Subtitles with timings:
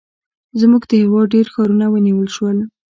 [0.59, 2.57] زموږ د هېواد ډېر ښارونه ونیول شول.